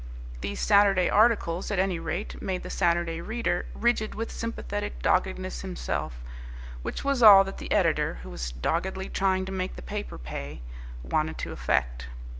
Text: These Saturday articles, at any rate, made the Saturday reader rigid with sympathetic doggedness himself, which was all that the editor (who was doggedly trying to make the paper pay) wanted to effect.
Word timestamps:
These 0.41 0.59
Saturday 0.59 1.11
articles, 1.11 1.69
at 1.69 1.77
any 1.77 1.99
rate, 1.99 2.41
made 2.41 2.63
the 2.63 2.71
Saturday 2.71 3.21
reader 3.21 3.67
rigid 3.75 4.15
with 4.15 4.31
sympathetic 4.31 4.99
doggedness 5.03 5.61
himself, 5.61 6.23
which 6.81 7.03
was 7.03 7.21
all 7.21 7.43
that 7.43 7.59
the 7.59 7.71
editor 7.71 8.15
(who 8.23 8.31
was 8.31 8.51
doggedly 8.51 9.09
trying 9.09 9.45
to 9.45 9.51
make 9.51 9.75
the 9.75 9.83
paper 9.83 10.17
pay) 10.17 10.61
wanted 11.03 11.37
to 11.37 11.51
effect. 11.51 12.07